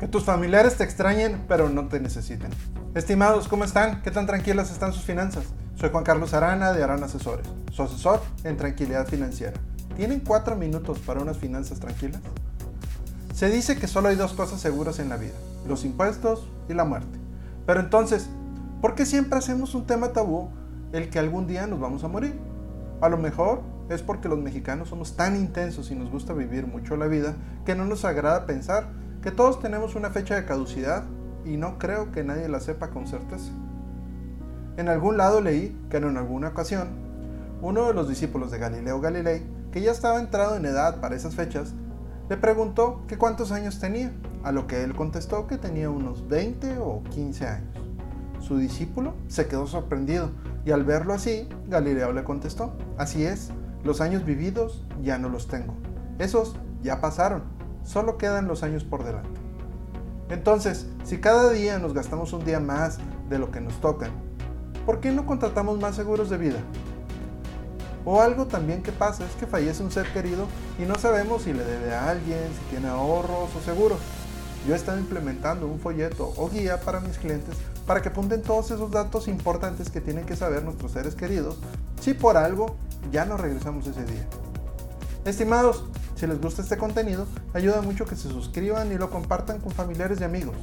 [0.00, 2.48] Que tus familiares te extrañen, pero no te necesiten.
[2.94, 4.00] Estimados, ¿cómo están?
[4.00, 5.44] ¿Qué tan tranquilas están sus finanzas?
[5.74, 9.60] Soy Juan Carlos Arana de Arana Asesores, su asesor en tranquilidad financiera.
[9.96, 12.22] ¿Tienen cuatro minutos para unas finanzas tranquilas?
[13.34, 15.34] Se dice que solo hay dos cosas seguras en la vida,
[15.68, 17.18] los impuestos y la muerte.
[17.66, 18.30] Pero entonces,
[18.80, 20.48] ¿por qué siempre hacemos un tema tabú
[20.94, 22.40] el que algún día nos vamos a morir?
[23.02, 23.60] A lo mejor
[23.90, 27.34] es porque los mexicanos somos tan intensos y nos gusta vivir mucho la vida
[27.66, 31.04] que no nos agrada pensar que todos tenemos una fecha de caducidad
[31.44, 33.52] y no creo que nadie la sepa con certeza.
[34.76, 36.88] En algún lado leí que en alguna ocasión
[37.62, 41.34] uno de los discípulos de Galileo Galilei, que ya estaba entrado en edad para esas
[41.34, 41.74] fechas,
[42.28, 44.12] le preguntó que cuántos años tenía,
[44.42, 47.76] a lo que él contestó que tenía unos 20 o 15 años.
[48.40, 50.30] Su discípulo se quedó sorprendido
[50.64, 53.50] y al verlo así, Galileo le contestó, así es,
[53.84, 55.74] los años vividos ya no los tengo,
[56.18, 57.42] esos ya pasaron,
[57.84, 59.40] solo quedan los años por delante.
[60.28, 62.98] Entonces, si cada día nos gastamos un día más
[63.28, 64.10] de lo que nos tocan,
[64.86, 66.60] ¿por qué no contratamos más seguros de vida?
[68.04, 70.46] O algo también que pasa es que fallece un ser querido
[70.78, 73.98] y no sabemos si le debe a alguien, si tiene ahorros o seguros.
[74.66, 78.70] Yo he estado implementando un folleto o guía para mis clientes para que apunten todos
[78.70, 81.56] esos datos importantes que tienen que saber nuestros seres queridos
[82.00, 82.76] si por algo
[83.10, 84.26] ya no regresamos ese día.
[85.24, 85.84] Estimados,
[86.20, 90.20] si les gusta este contenido, ayuda mucho que se suscriban y lo compartan con familiares
[90.20, 90.54] y amigos.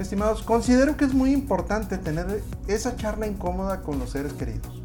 [0.00, 4.82] Estimados, considero que es muy importante tener esa charla incómoda con los seres queridos,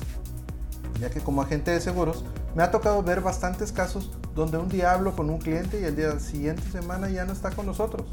[1.00, 2.24] ya que como agente de seguros
[2.56, 5.96] me ha tocado ver bastantes casos donde un día hablo con un cliente y el
[5.96, 8.06] día siguiente semana ya no está con nosotros.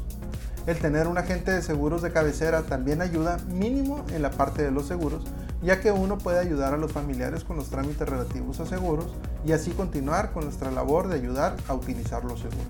[0.65, 4.71] El tener un agente de seguros de cabecera también ayuda mínimo en la parte de
[4.71, 5.23] los seguros,
[5.61, 9.07] ya que uno puede ayudar a los familiares con los trámites relativos a seguros
[9.45, 12.67] y así continuar con nuestra labor de ayudar a utilizar los seguros.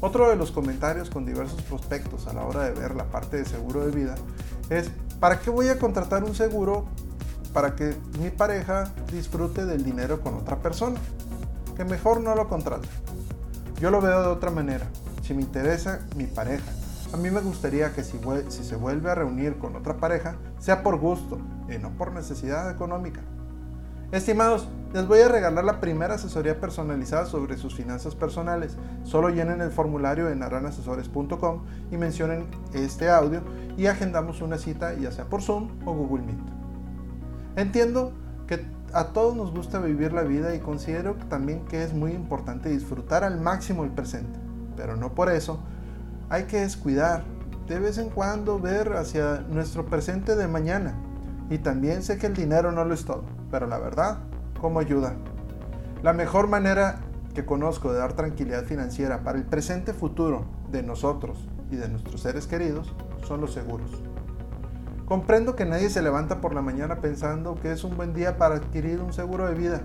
[0.00, 3.44] Otro de los comentarios con diversos prospectos a la hora de ver la parte de
[3.44, 4.14] seguro de vida
[4.70, 6.86] es, ¿para qué voy a contratar un seguro
[7.52, 10.98] para que mi pareja disfrute del dinero con otra persona?
[11.76, 12.88] Que mejor no lo contrate.
[13.80, 14.86] Yo lo veo de otra manera.
[15.22, 16.64] Si me interesa mi pareja
[17.14, 20.98] a mí me gustaría que si, se vuelve a reunir con otra pareja, sea por
[20.98, 21.38] gusto
[21.72, 23.20] y no por necesidad económica.
[24.10, 28.76] Estimados, les voy a regalar la primera asesoría personalizada sobre sus finanzas personales.
[29.04, 33.42] Solo llenen el formulario en aranasesores.com y mencionen este audio
[33.76, 36.38] y agendamos una cita ya sea por Zoom o Google Meet.
[37.54, 38.12] Entiendo
[38.48, 42.70] que a todos nos gusta vivir la vida y considero también que es muy importante
[42.70, 44.36] disfrutar al máximo el presente,
[44.76, 45.60] pero no por eso
[46.28, 47.24] hay que descuidar,
[47.66, 50.94] de vez en cuando ver hacia nuestro presente de mañana.
[51.50, 54.18] Y también sé que el dinero no lo es todo, pero la verdad,
[54.60, 55.14] ¿cómo ayuda?
[56.02, 57.00] La mejor manera
[57.34, 62.20] que conozco de dar tranquilidad financiera para el presente futuro de nosotros y de nuestros
[62.20, 62.94] seres queridos
[63.26, 63.90] son los seguros.
[65.06, 68.56] Comprendo que nadie se levanta por la mañana pensando que es un buen día para
[68.56, 69.82] adquirir un seguro de vida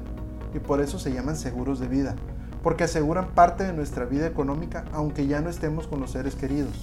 [0.53, 2.15] y por eso se llaman seguros de vida,
[2.63, 6.73] porque aseguran parte de nuestra vida económica aunque ya no estemos con los seres queridos.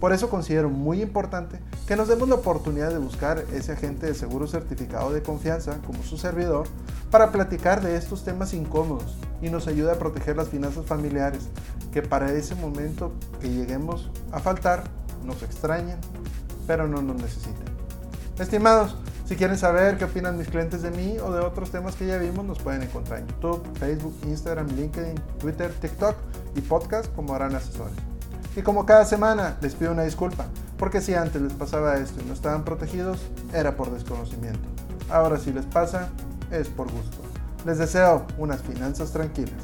[0.00, 4.14] Por eso considero muy importante que nos demos la oportunidad de buscar ese agente de
[4.14, 6.66] seguro certificado de confianza como su servidor
[7.10, 11.48] para platicar de estos temas incómodos y nos ayude a proteger las finanzas familiares
[11.92, 14.84] que para ese momento que lleguemos a faltar
[15.24, 15.98] nos extrañen
[16.66, 17.64] pero no nos necesiten.
[18.38, 22.06] Estimados, si quieren saber qué opinan mis clientes de mí o de otros temas que
[22.06, 26.14] ya vimos, nos pueden encontrar en YouTube, Facebook, Instagram, LinkedIn, Twitter, TikTok
[26.54, 27.96] y podcast como harán asesores.
[28.54, 30.44] Y como cada semana, les pido una disculpa,
[30.78, 33.18] porque si antes les pasaba esto y no estaban protegidos,
[33.52, 34.68] era por desconocimiento.
[35.10, 36.08] Ahora si les pasa,
[36.50, 37.18] es por gusto.
[37.64, 39.54] Les deseo unas finanzas tranquilas.